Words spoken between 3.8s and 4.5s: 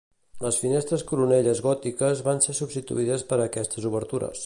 obertures.